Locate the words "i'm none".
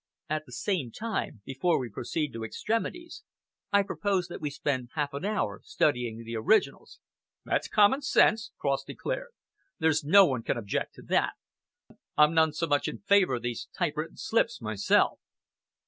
12.17-12.51